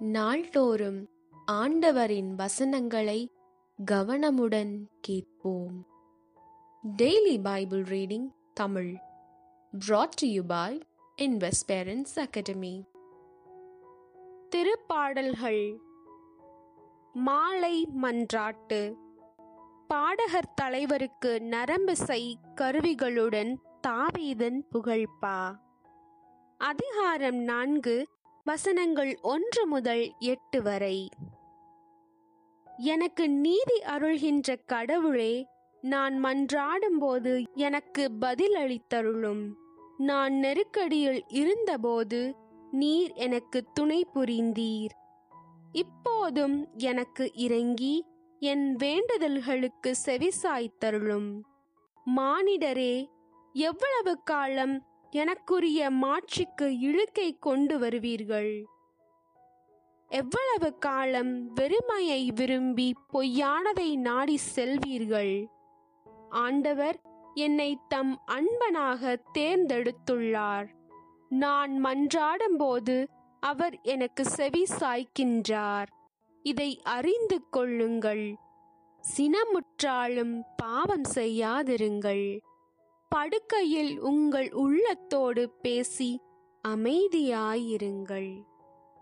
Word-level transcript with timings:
நாள்தோறும் 0.00 1.08
ஆண்டவரின் 1.46 2.34
வசனங்களை 2.34 3.32
கவனமுடன் 3.90 4.86
கேட்போம். 5.00 5.86
Daily 6.96 7.42
Bible 7.42 7.82
reading 7.82 8.30
Tamil 8.54 8.94
brought 9.88 10.08
to 10.08 10.28
you 10.28 10.42
by 10.48 10.80
academy 12.14 12.84
திருப்பாடல்கள். 14.56 15.76
மாலை 17.12 17.88
மன்றாட்டு. 18.02 18.94
பாடகர் 19.88 20.54
தலைவருக்கு 20.54 21.42
நரம்பிசை 21.42 22.38
கருவிகளுடன் 22.54 23.56
தாவீதன் 23.86 24.66
புகழ்பா 24.72 25.58
அதிகாரம் 26.58 27.36
நான்கு 27.36 28.06
வசனங்கள் 28.50 29.18
ஒன்று 29.22 29.66
முதல் 29.66 30.12
எட்டு 30.18 30.62
வரை. 30.62 31.08
எனக்கு 32.76 33.30
நீதி 33.30 33.82
அருள்கின்ற 33.82 34.56
கடவுளே 34.66 35.46
நான் 35.80 36.24
மன்றாடும்போது 36.24 37.44
எனக்கு 37.54 38.10
பதிலளித்தருளும் 38.20 39.52
நான் 39.96 40.32
நெருக்கடியில் 40.32 41.20
இருந்தபோது 41.28 42.34
நீர் 42.70 43.12
எனக்கு 43.12 43.64
துணை 43.74 44.06
புரிந்தீர். 44.14 44.90
இப்போதும் 45.72 46.68
எனக்கு 46.76 47.34
இறங்கி 47.34 48.04
என் 48.38 48.74
வேண்டுதல்களுக்கு 48.74 49.94
செவிசாய்த்தருளும். 50.06 51.40
மானிடரே 52.16 53.08
எவ்வளவு 53.52 54.22
காலம் 54.22 54.89
எனக்குரிய 55.12 55.90
மாட்சிக்கு 55.90 56.78
இழுக்கை 56.78 57.38
கொண்டு 57.38 57.78
வருவீர்கள். 57.78 58.64
எவ்வளவு 60.08 60.78
காலம் 60.78 61.56
வெறுமையை 61.56 62.32
விரும்பி 62.34 62.94
பொய்யானதை 63.12 63.96
நாடி 63.96 64.38
செல்வீர்கள்? 64.54 65.46
ஆண்டவர் 66.28 67.00
என்னை 67.34 67.78
தம் 67.88 68.20
அன்பனாக 68.26 69.16
தேர்ந்தெடுத்துள்ளார். 69.38 70.68
நான் 71.28 71.84
மன்றாடும்போது 71.84 73.06
அவர் 73.40 73.80
எனக்கு 73.82 74.24
செவி 74.24 74.66
சாய்க்கின்றார். 74.80 75.86
இதை 76.42 76.80
அறிந்து 76.82 77.48
கொள்ளுங்கள். 77.48 78.36
சினமுற்றாலும் 79.16 80.40
பாவம் 80.56 81.04
செய்யாதிருங்கள். 81.14 82.40
படுக்கையில் 83.10 84.00
உங்கள் 84.00 84.52
உள்ளத்தோடு 84.52 85.50
பேசி 85.50 86.20
அமைதியாயிருங்கள். 86.68 88.42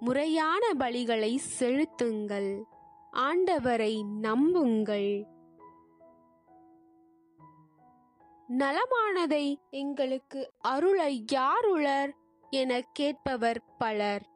முறையான 0.00 0.72
பலிகளை 0.78 1.36
செலுத்துங்கள். 1.36 2.62
ஆண்டவரை 3.12 4.04
நம்புங்கள். 4.20 5.26
நலமானதை 8.58 9.54
எங்களுக்கு 9.70 10.52
அருளை 10.58 11.24
யாருளர் 11.32 12.14
என 12.50 12.80
கேட்பவர் 12.92 13.62
பலர். 13.78 14.26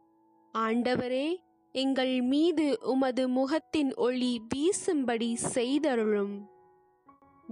ஆண்டவரே 0.54 1.36
எங்கள் 1.72 2.20
மீது 2.20 2.78
உமது 2.82 3.28
முகத்தின் 3.28 3.94
ஒளி 3.94 4.42
வீசும்படி 4.54 5.36
செய்தருளும். 5.54 6.52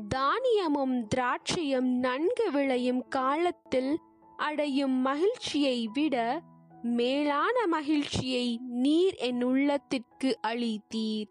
தானியமும் 0.09 1.07
திராட்சையும் 1.15 1.99
நன்கு 1.99 2.51
விளையும் 2.51 3.09
காலத்தில் 3.09 3.99
அடையும் 4.37 4.93
மகிழ்ச்சியை 4.93 5.89
விட 5.93 6.43
மேலான 6.83 7.67
மகிழ்ச்சியை 7.67 8.59
நீர் 8.69 9.15
என் 9.15 9.43
உள்ளத்திற்கு 9.43 10.39
அளித்தீர். 10.47 11.27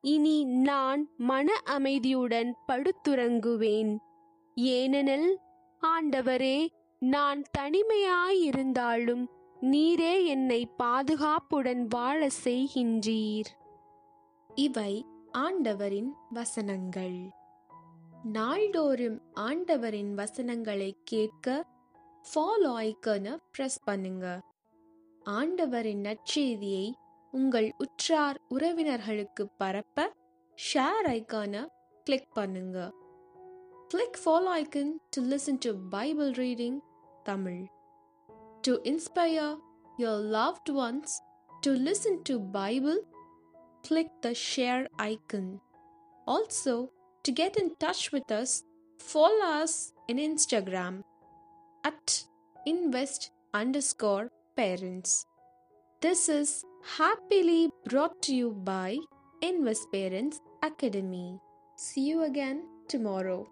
இனி 0.00 0.44
நான் 0.44 1.08
மன 1.16 1.52
அமைதியுடன் 1.64 2.56
படுத்துறங்குவேன். 2.68 3.96
ஏனெனில் 4.54 5.38
ஆண்டவரே 5.82 6.66
நான் 6.98 7.42
தனிமையாயிருந்தாலும் 7.58 9.26
நீரே 9.60 10.24
என்னை 10.24 10.68
பாதுகாப்புடன் 10.76 11.86
வாழ 11.88 12.28
செய்கின்றீர். 12.44 13.50
இவை 14.54 15.04
ஆண்டவரின் 15.32 16.12
வசனங்கள். 16.30 17.44
நாள்தோறும் 18.34 19.22
ஆண்டவரின் 19.32 20.14
வசனங்களை 20.14 20.96
கேட்க 21.04 21.66
ஃபாலோ 22.24 22.70
ஐக்கனை 22.76 23.36
பிரஸ் 23.52 23.78
பண்ணுங்க. 23.84 24.40
ஆண்டவரின் 25.22 26.02
நற்செய்தியை 26.04 26.92
உங்கள் 27.32 27.74
உற்றார் 27.78 28.38
உறவினர்களுக்கு 28.48 29.44
பரப்ப 29.56 30.08
ஷேர் 30.58 31.06
ஐக்கானை 31.06 31.62
கிளிக் 32.04 32.32
பண்ணுங்க. 32.32 32.92
Click 33.88 34.18
follow 34.24 34.50
icon 34.62 34.92
to 35.10 35.22
listen 35.22 35.58
to 35.58 35.72
Bible 35.90 36.30
reading 36.30 36.78
Tamil. 37.22 37.62
To 38.60 38.74
inspire 38.82 39.56
your 39.96 40.24
loved 40.30 40.72
ones 40.86 41.14
to 41.60 41.72
listen 41.72 42.20
to 42.22 42.40
Bible 42.40 43.00
click 43.80 44.20
the 44.20 44.32
share 44.54 44.86
icon 44.96 45.50
also 46.26 46.88
to 47.26 47.32
get 47.32 47.56
in 47.56 47.74
touch 47.80 48.12
with 48.12 48.30
us, 48.30 48.62
follow 49.00 49.44
us 49.44 49.92
in 50.06 50.16
Instagram 50.16 51.02
at 51.84 52.22
invest 52.66 53.32
underscore 53.52 54.30
parents. 54.56 55.26
This 56.00 56.28
is 56.28 56.64
happily 56.98 57.68
brought 57.84 58.22
to 58.22 58.34
you 58.34 58.52
by 58.52 58.98
Invest 59.42 59.90
Parents 59.92 60.40
Academy. 60.62 61.40
See 61.76 62.02
you 62.02 62.22
again 62.22 62.62
tomorrow. 62.86 63.48